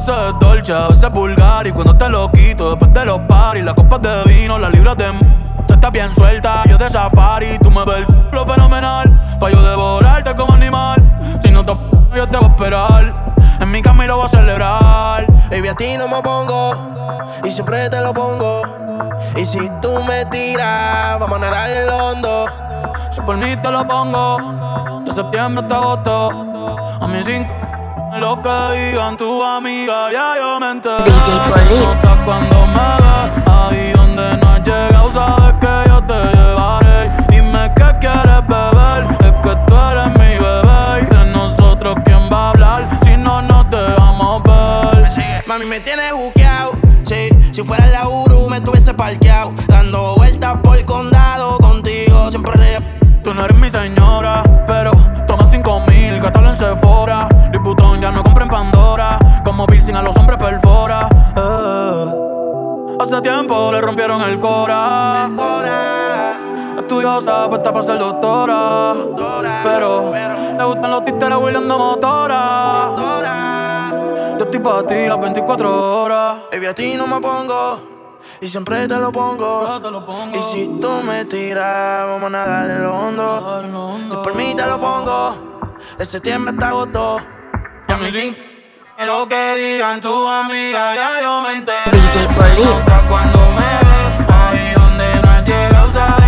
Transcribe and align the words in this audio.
veces 0.00 0.14
es 0.28 0.38
dolce, 0.38 0.72
a 0.72 0.88
veces 0.88 1.04
es 1.04 1.12
vulgar 1.12 1.66
Y 1.66 1.72
cuando 1.72 1.96
te 1.96 2.08
lo 2.08 2.30
quito 2.30 2.70
después 2.70 2.92
de 2.92 3.04
los 3.04 3.20
paris 3.20 3.64
Las 3.64 3.74
copas 3.74 4.00
de 4.00 4.24
vino, 4.24 4.58
las 4.58 4.72
libras 4.72 4.96
de 4.96 5.06
Tú 5.66 5.74
estás 5.74 5.92
bien 5.92 6.14
suelta, 6.14 6.62
yo 6.68 6.78
de 6.78 6.88
safari 6.88 7.58
Tú 7.62 7.70
me 7.70 7.84
ves 7.84 8.06
lo 8.32 8.46
fenomenal 8.46 9.10
Pa' 9.38 9.50
yo 9.50 9.62
devorarte 9.62 10.34
como 10.34 10.54
animal 10.54 11.02
Si 11.42 11.50
no 11.50 11.64
te 11.64 11.72
yo 12.14 12.26
te 12.26 12.38
voy 12.38 12.46
a 12.46 12.50
esperar 12.50 13.14
En 13.60 13.70
mi 13.70 13.82
camino 13.82 14.16
voy 14.16 14.24
a 14.24 14.28
celebrar. 14.28 15.26
Baby, 15.48 15.68
a 15.68 15.74
ti 15.74 15.96
no 15.96 16.08
me 16.08 16.20
pongo 16.22 16.74
Y 17.44 17.50
siempre 17.50 17.88
te 17.88 18.00
lo 18.00 18.12
pongo 18.12 18.62
Y 19.36 19.44
si 19.44 19.70
tú 19.80 20.02
me 20.02 20.24
tiras 20.26 21.20
Vamos 21.20 21.36
a 21.36 21.40
nadar 21.40 21.70
el 21.70 21.88
hondo. 21.88 22.46
Si 23.10 23.20
por 23.20 23.36
mí 23.36 23.54
te 23.62 23.70
lo 23.70 23.86
pongo 23.86 25.02
De 25.04 25.12
septiembre 25.12 25.62
hasta 25.62 25.76
agosto 25.76 26.30
A 27.00 27.06
mí 27.06 27.22
sin 27.22 27.46
lo 28.18 28.42
que 28.42 28.50
digan 28.76 29.16
tu 29.16 29.42
amiga, 29.44 30.10
ya 30.10 30.34
yo 30.36 30.58
me 30.58 30.70
enteré. 30.72 31.04
DJ 31.04 31.80
Nota 31.80 32.24
cuando 32.24 32.66
me 32.66 32.88
ves, 33.02 33.44
ahí 33.46 33.92
donde 33.92 34.36
no 34.38 34.48
has 34.50 34.62
llegado, 34.62 35.10
sabes 35.10 35.54
que 35.60 35.88
yo 35.88 36.02
te 36.02 36.14
llevaré. 36.36 37.10
Dime 37.28 37.70
qué 37.76 37.84
quieres 38.00 38.46
beber, 38.48 39.06
es 39.20 39.32
que 39.32 39.56
tú 39.66 39.76
eres 39.76 40.08
mi 40.18 40.38
bebé. 40.38 41.02
Y 41.02 41.14
de 41.14 41.32
nosotros, 41.32 41.96
¿quién 42.04 42.28
va 42.32 42.46
a 42.46 42.50
hablar 42.50 42.88
si 43.04 43.16
no 43.16 43.42
nos 43.42 43.70
dejamos 43.70 44.42
ver? 44.42 45.44
Mami, 45.46 45.66
me 45.66 45.80
tienes 45.80 46.12
buqueado. 46.12 46.72
Sí, 47.04 47.28
si 47.52 47.62
fuera 47.62 47.86
la 47.86 48.08
Uru, 48.08 48.48
me 48.48 48.56
estuviese 48.56 48.92
parqueado. 48.94 49.52
Dando 49.68 50.16
vueltas 50.16 50.56
por 50.62 50.76
el 50.76 50.84
condado 50.84 51.58
contigo, 51.58 52.30
siempre 52.30 52.52
re. 52.54 52.78
Tú 53.22 53.34
no 53.34 53.44
eres 53.44 53.56
mi 53.58 53.68
señora, 53.70 54.42
pero 54.66 54.92
toma 55.26 55.44
cinco 55.46 55.80
mil, 55.86 56.20
gástalo 56.20 56.50
en 56.50 56.56
Sephora. 56.56 57.28
Liputón 57.60 58.00
ya 58.00 58.10
no 58.10 58.22
compra 58.22 58.44
en 58.44 58.48
Pandora, 58.48 59.18
como 59.44 59.66
piercing 59.66 59.94
a 59.94 60.02
los 60.02 60.16
hombres 60.16 60.38
perfora. 60.38 61.06
Eh. 61.36 62.06
Hace 62.98 63.20
tiempo 63.20 63.70
le 63.70 63.82
rompieron 63.82 64.22
el 64.22 64.40
cora. 64.40 65.28
Estudiosa, 66.78 67.50
puesta 67.50 67.70
para 67.70 67.84
ser 67.84 67.98
doctora. 67.98 68.94
Pero 69.62 70.10
le 70.10 70.64
gustan 70.64 70.90
los 70.90 71.04
títeres 71.04 71.36
huirleando 71.36 71.78
motora. 71.78 72.92
Yo 74.38 74.44
estoy 74.46 74.60
para 74.60 74.86
ti 74.86 75.06
las 75.06 75.20
24 75.20 76.02
horas. 76.02 76.38
Baby, 76.50 76.64
a 76.64 76.74
ti 76.74 76.94
no 76.96 77.06
me 77.06 77.20
pongo. 77.20 77.78
Y 78.40 78.48
siempre 78.48 78.88
te 78.88 78.96
lo 78.96 79.12
pongo. 79.12 79.66
Yo 79.66 79.82
te 79.82 79.90
lo 79.90 80.06
pongo. 80.06 80.34
Y 80.34 80.42
si 80.42 80.78
tú 80.80 80.90
me 81.04 81.26
tiras, 81.26 82.06
vamos 82.06 82.28
a 82.28 82.30
nadar 82.30 82.70
en 82.70 82.82
lo 82.82 82.96
hondo. 82.96 83.98
Si 84.08 84.16
por 84.16 84.34
mí 84.34 84.54
te 84.56 84.66
lo 84.66 84.80
pongo. 84.80 85.34
De 85.98 86.06
septiembre 86.06 86.54
hasta 86.54 86.68
agosto. 86.68 87.20
Y 87.90 87.92
a 87.92 87.96
mí 87.96 88.12
sin 88.12 88.36
lo 89.04 89.28
que 89.28 89.54
digan 89.56 90.00
tu 90.00 90.28
amiga, 90.28 90.94
ya 90.94 91.20
yo 91.22 91.42
me 91.42 91.54
enteré. 91.54 91.90
DJ 91.90 92.28
Polly. 92.38 92.64
Nota 92.64 93.04
cuando 93.08 93.40
me 93.50 93.70
ves, 93.82 94.28
ahí 94.32 94.72
donde 94.76 95.20
no 95.20 95.30
has 95.32 95.44
llegado, 95.44 96.19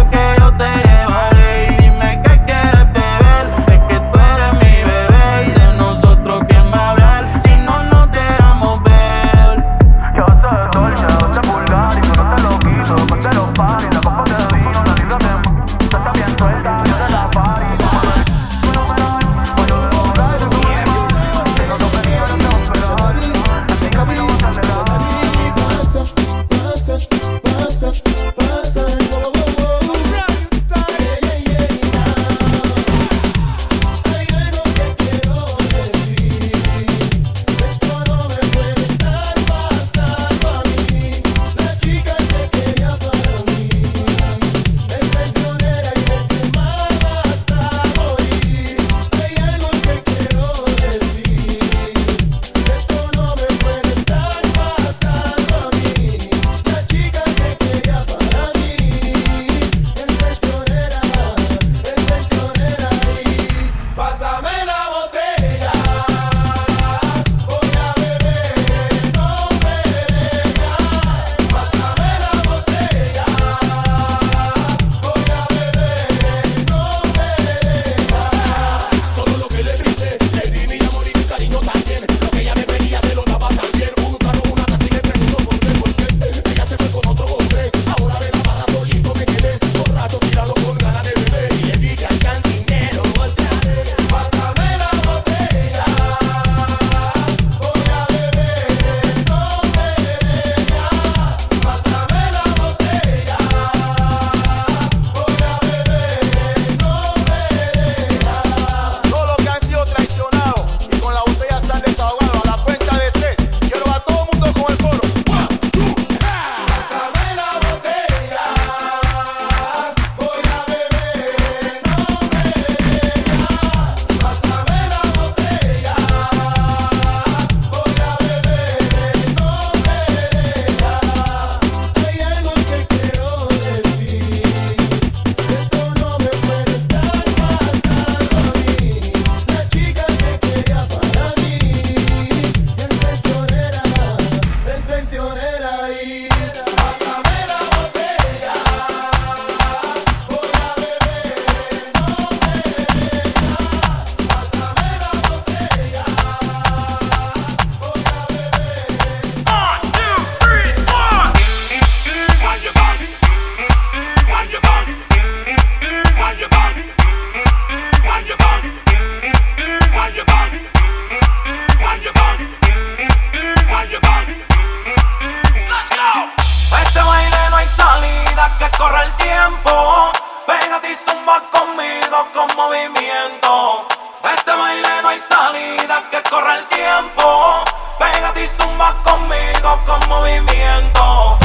el 179.03 179.13
tiempo. 179.17 180.13
Pégate 180.47 180.93
y 180.93 180.97
zumba 180.97 181.43
conmigo 181.51 182.27
con 182.35 182.49
movimiento. 182.57 183.87
De 184.23 184.35
este 184.35 184.53
baile 184.53 185.03
no 185.03 185.09
hay 185.09 185.21
salida 185.21 186.03
que 186.11 186.23
corra 186.31 186.59
el 186.59 186.65
tiempo. 186.67 187.65
Pégate 187.99 188.45
y 188.45 188.49
zumba 188.49 188.95
conmigo 189.03 189.79
con 189.87 190.09
movimiento. 190.09 191.39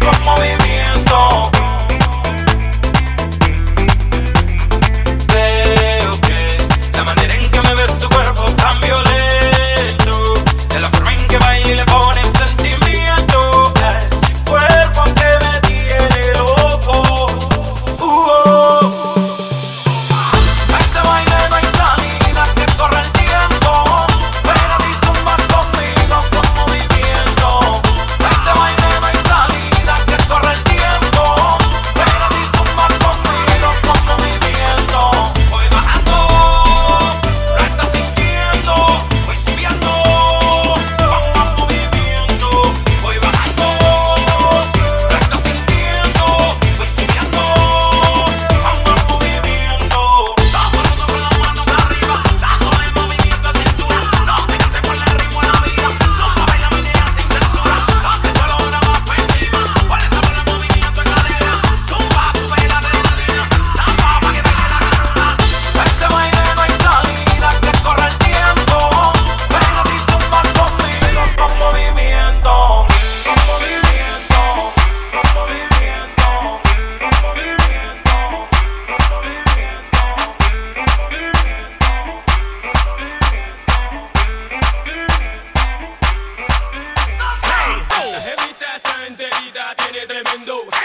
Con 0.00 0.24
movimiento. 0.24 0.87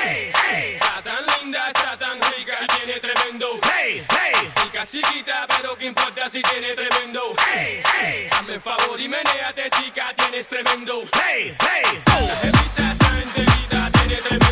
Está 0.04 1.02
tan 1.02 1.26
linda, 1.40 1.68
está 1.68 1.98
tan 1.98 2.20
rica 2.36 2.58
y 2.62 2.68
tiene 2.78 3.00
tremendo, 3.00 3.60
hey, 3.64 4.06
hey. 4.10 4.52
Chica 4.64 4.86
chiquita, 4.86 5.48
pero 5.48 5.78
qué 5.78 5.86
importa 5.86 6.28
si 6.28 6.42
tiene 6.42 6.74
tremendo, 6.74 7.34
hey, 7.48 7.82
hey. 7.94 8.28
Dame 8.30 8.60
favor 8.60 9.00
y 9.00 9.08
meneate, 9.08 9.70
chica, 9.70 10.14
tienes 10.16 10.48
tremendo, 10.48 11.04
hey, 11.14 11.56
hey. 11.58 12.02
La 12.06 12.36
jevita 12.36 12.92
está 12.92 13.22
enterita, 13.22 13.92
tiene 13.92 14.16
tremendo. 14.16 14.43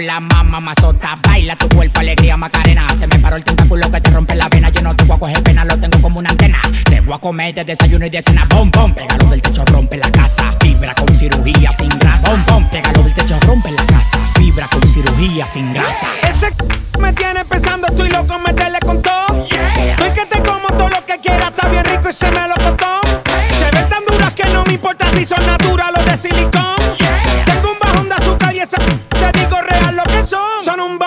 la 0.00 0.20
más 0.20 0.44
mamazota. 0.44 1.18
Baila 1.22 1.56
tu 1.56 1.68
cuerpo, 1.68 2.00
alegría, 2.00 2.36
macarena. 2.36 2.86
Se 2.98 3.06
me 3.06 3.18
paró 3.18 3.36
el 3.36 3.44
tentáculo 3.44 3.90
que 3.90 4.00
te 4.00 4.10
rompe 4.10 4.34
la 4.34 4.48
vena. 4.48 4.70
Yo 4.70 4.82
no 4.82 4.94
te 4.94 5.04
voy 5.04 5.16
a 5.16 5.20
coger 5.20 5.42
pena, 5.42 5.64
lo 5.64 5.78
tengo 5.78 6.00
como 6.00 6.18
una 6.18 6.30
antena. 6.30 6.60
Te 6.84 7.00
voy 7.00 7.14
a 7.14 7.18
comer 7.18 7.54
de 7.54 7.64
desayuno 7.64 8.06
y 8.06 8.10
de 8.10 8.22
cena. 8.22 8.46
Bom, 8.48 8.70
bom, 8.70 8.94
pégalo 8.94 9.26
del 9.26 9.42
techo, 9.42 9.64
rompe 9.66 9.96
la 9.96 10.10
casa. 10.10 10.50
Fibra 10.60 10.94
con 10.94 11.08
cirugía 11.08 11.72
sin 11.72 11.88
grasa. 11.98 12.30
Bom, 12.30 12.44
bom, 12.46 12.68
pégalo 12.70 13.02
del 13.02 13.14
techo, 13.14 13.38
rompe 13.40 13.70
la 13.70 13.86
casa. 13.86 14.18
Fibra 14.36 14.66
con 14.68 14.82
cirugía 14.86 15.46
sin 15.46 15.72
grasa. 15.72 16.06
Ese 16.22 16.48
c 16.48 16.98
me 17.00 17.12
tiene 17.12 17.44
pensando, 17.44 17.88
estoy 17.88 18.10
loco, 18.10 18.38
meterle 18.38 18.78
con 18.80 19.02
todo. 19.02 19.26
Yeah. 19.48 19.90
Estoy 19.90 20.10
que 20.10 20.26
te 20.26 20.42
como 20.42 20.68
todo 20.68 20.88
lo 20.88 21.04
que 21.04 21.18
quieras, 21.20 21.50
está 21.50 21.68
bien 21.68 21.84
rico 21.84 22.08
y 22.08 22.12
se 22.12 22.30
me 22.30 22.48
lo 22.48 22.54
costó. 22.54 23.00
Se 23.58 23.64
ven 23.70 23.88
tan 23.88 24.04
duras 24.06 24.34
que 24.34 24.44
no 24.52 24.64
me 24.64 24.74
importa 24.74 25.06
si 25.12 25.24
son 25.24 25.44
naturales 25.46 26.00
o 26.00 26.10
de 26.10 26.16
silicón. 26.16 26.76
son, 30.26 30.38
son 30.64 30.80
un 30.80 30.98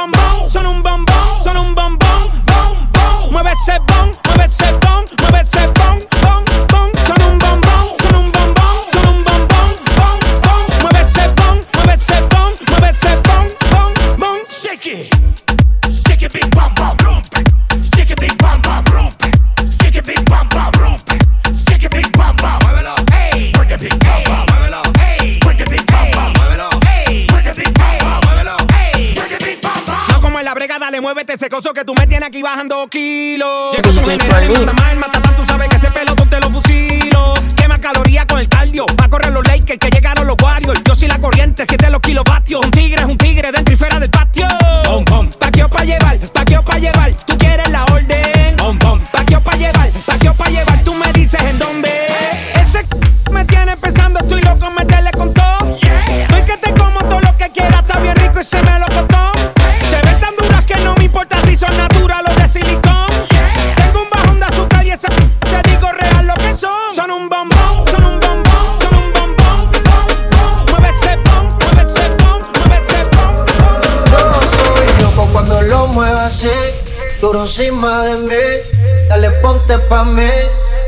encima 77.41 78.03
de 78.03 78.17
mí. 78.19 79.07
Dale 79.09 79.31
ponte 79.41 79.77
pa' 79.89 80.03
mí, 80.03 80.29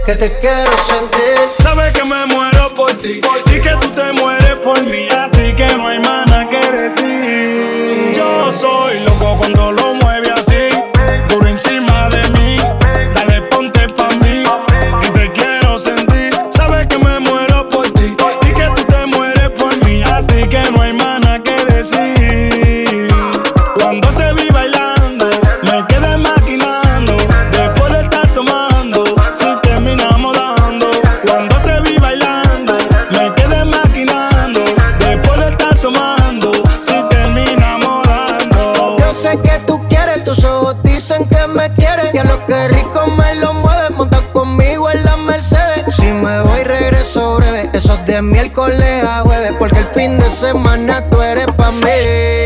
que 0.06 0.16
te 0.16 0.40
quiero 0.40 0.72
sentir. 0.78 1.38
Sabes 1.62 1.94
que 1.94 2.04
me 2.04 2.26
muero 2.28 2.74
por 2.76 2.94
ti, 3.02 3.22
por 3.22 3.44
ti 3.44 3.60
que 3.60 3.76
tú 3.82 3.90
te 3.92 4.14
mueres 4.14 4.56
por 4.64 4.84
mí. 4.84 5.08
Así 5.10 5.54
que 5.56 5.68
no 5.76 5.88
hay 5.88 6.00
más 6.00 6.26
nada 6.28 6.50
que 6.50 6.72
decir. 6.72 8.14
Yo 8.16 8.52
soy 8.52 9.00
loco 9.06 9.38
cuando 9.38 9.72
lo 9.72 9.96
mueve 9.96 10.32
así, 10.32 10.70
por 11.30 11.48
encima 11.48 11.97
miércoles 48.28 49.04
a 49.04 49.22
jueves, 49.22 49.54
porque 49.58 49.80
el 49.80 49.88
fin 49.88 50.20
de 50.20 50.30
semana 50.30 51.02
tú 51.10 51.22
eres 51.22 51.48
pa' 51.58 51.72
mí. 51.72 52.37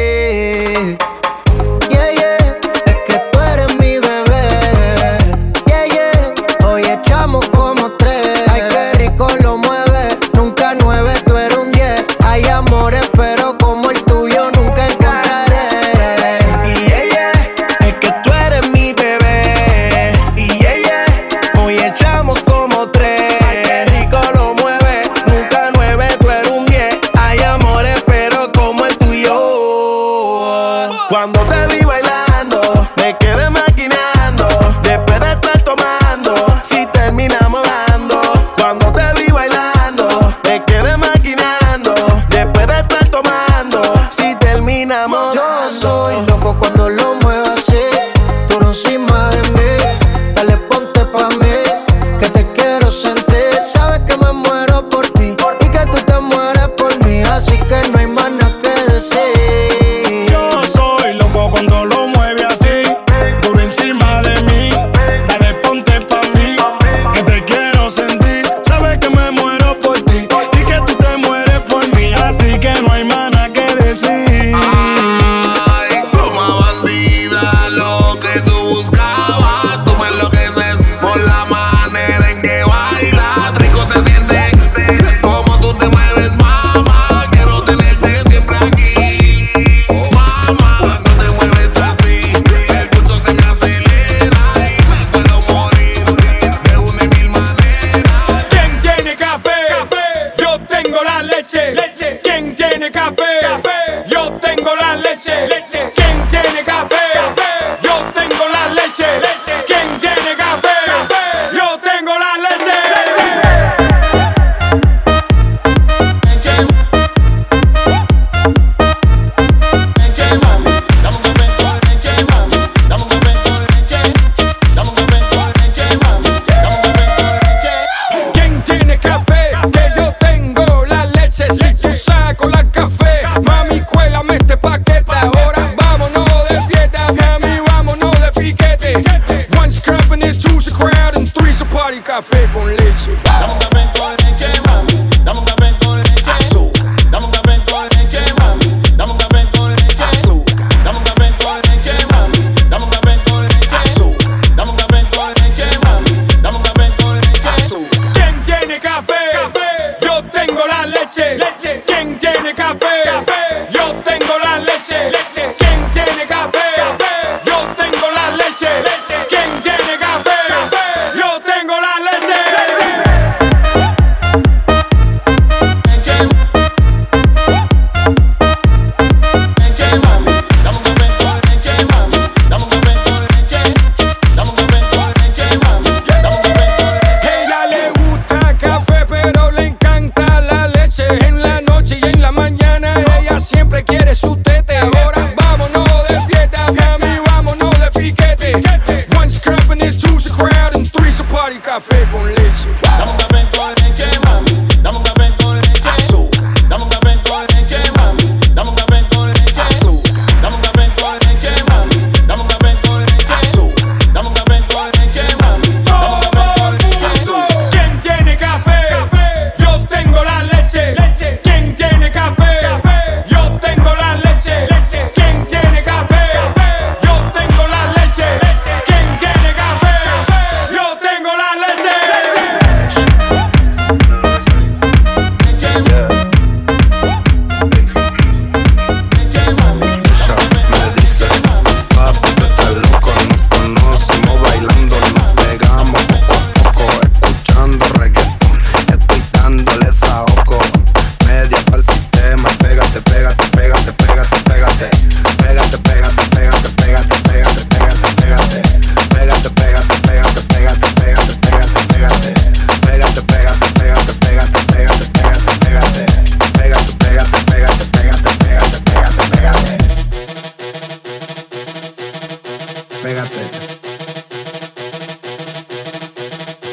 no 72.82 72.92
hay 72.92 73.04
más. 73.04 73.21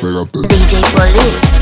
Pégate. 0.01 0.39
DJ 0.49 0.81
Poli. 0.95 1.59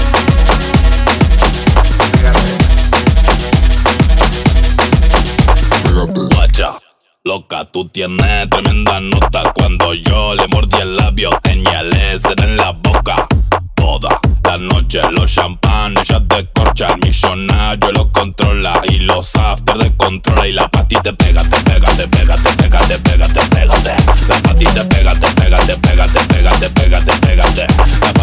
Loca, 7.24 7.64
tú 7.64 7.88
tienes 7.88 8.48
tremenda 8.50 9.00
nota. 9.00 9.52
Cuando 9.52 9.94
yo 9.94 10.34
le 10.34 10.46
mordí 10.46 10.76
el 10.80 10.96
labio, 10.96 11.30
tenía 11.42 11.80
el 11.80 11.92
e 11.92 12.16
en 12.36 12.56
la 12.56 12.70
boca. 12.70 13.26
Toda 13.74 14.20
la 14.44 14.58
noche 14.58 15.00
los 15.10 15.34
champanes 15.34 16.06
ya 16.06 16.20
descorcha. 16.20 16.88
El 16.92 17.00
millonario 17.00 17.90
lo 17.90 18.12
controla 18.12 18.80
y 18.88 19.00
los 19.00 19.34
after 19.34 19.76
descontrola. 19.76 20.46
Y 20.46 20.52
la 20.52 20.68
patita 20.68 21.12
pégate, 21.14 21.56
pégate, 21.64 22.06
pégate, 22.06 22.48
pégate, 22.58 22.98
pégate, 22.98 23.40
pégate. 23.50 23.96
La 24.28 24.42
patita 24.42 24.84
pégate, 24.88 25.26
pégate, 25.34 25.76
pégate, 25.78 26.28
pégate, 26.28 26.70
pégate 26.70 26.85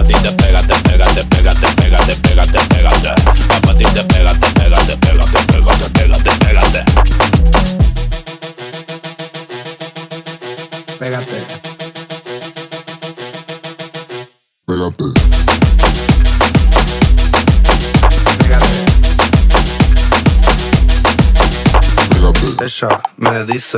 pa' 0.03 0.13
ti, 0.13 0.29
pégate, 0.35 0.75
pégate, 0.83 1.23
pégate, 1.29 2.15
pégate, 2.21 2.59
pégate. 2.69 3.11
Va 3.49 3.59
pa' 3.61 3.73
ti, 3.73 3.85
despégate, 3.93 4.53
pégate, 4.53 4.95
pégate, 4.99 5.37
pégate, 5.47 5.89
pégate, 5.93 6.31
pégate. 6.39 6.83
Pégate. 10.99 11.29
Pégate. 14.67 15.03
Pégate. 18.39 18.71
Ella 22.61 23.01
me 23.17 23.43
dice 23.45 23.77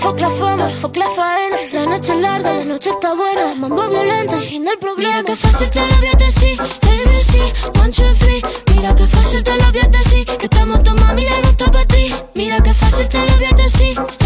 Fuck 0.00 0.18
la 0.18 0.30
fama, 0.30 0.70
fuck 0.70 0.96
la 0.96 1.10
faena. 1.10 1.56
La 1.72 1.84
noche 1.84 2.12
es 2.12 2.20
larga, 2.20 2.54
la 2.54 2.64
noche 2.64 2.88
está 2.88 3.14
buena. 3.14 3.54
Mambo 3.54 3.86
violento 3.88 4.36
y 4.38 4.42
fin 4.42 4.64
del 4.64 4.78
problema. 4.78 5.18
Mira 5.18 5.24
que 5.24 5.36
fácil 5.36 5.70
te 5.70 5.80
lo 5.80 5.96
voy 5.98 6.08
a 6.08 6.16
decir. 6.16 6.60
ABC, 6.60 7.80
one, 7.80 7.92
two. 7.92 8.74
Mira 8.74 8.94
que 8.94 9.06
fácil 9.06 9.44
te 9.44 9.54
lo 9.56 9.70
voy 9.70 9.80
a 9.80 9.88
decir. 9.88 10.24
Que 10.24 10.46
estamos 10.46 10.82
tu 10.82 10.94
mami 10.94 11.24
ya 11.24 11.40
no 11.42 11.48
está 11.48 11.70
ti. 11.86 12.14
Mira 12.34 12.60
que 12.60 12.72
fácil 12.72 13.08
te 13.10 13.18
lo 13.18 13.36
voy 13.36 13.44
a 13.44 13.56
decir. 13.56 14.19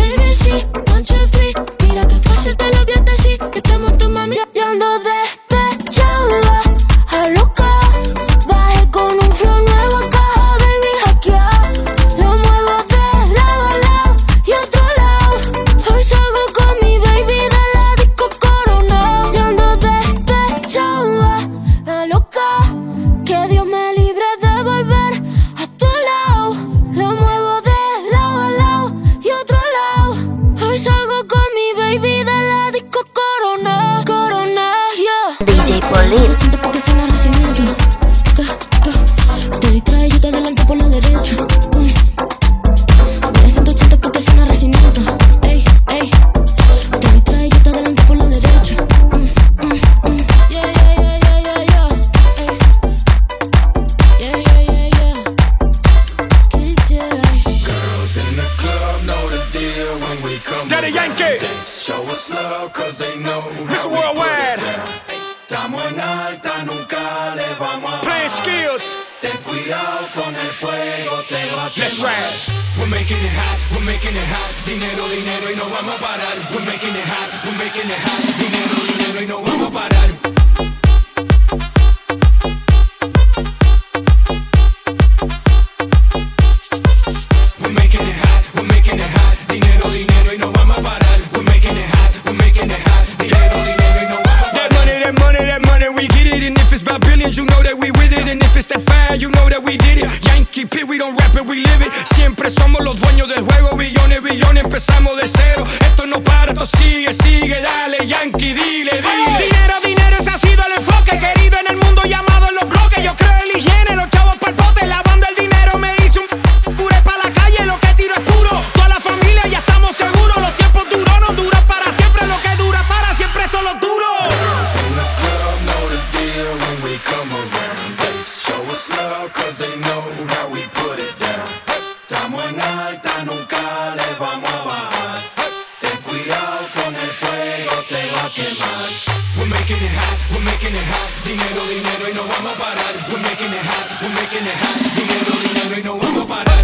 We're 139.45 139.51
making 139.51 139.77
it 139.77 139.93
hot, 139.93 140.17
we're 140.33 140.41
making 140.41 140.73
it 140.73 140.87
hot. 140.89 141.09
Dinero, 141.29 141.61
dinero, 141.69 142.09
y 142.09 142.15
no 142.17 142.25
vamos 142.25 142.57
a 142.57 142.65
parar. 142.65 142.95
We're 143.13 143.21
making 143.29 143.53
it 143.53 143.61
hot, 143.61 143.85
we're 144.01 144.17
making 144.17 144.41
it 144.41 144.57
hot. 144.57 144.77
Dinero, 144.97 145.33
dinero, 145.45 145.77
y 145.77 145.83
no 145.85 145.99
vamos 146.01 146.25
a 146.25 146.27
parar. 146.27 146.64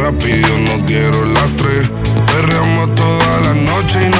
rápido, 0.00 0.48
no 0.66 0.84
quiero 0.86 1.24
las 1.26 1.50
tres. 1.56 1.90
Perreamos 2.32 2.94
toda 2.94 3.40
la 3.40 3.54
noche 3.54 4.06
y 4.06 4.08
no 4.08 4.19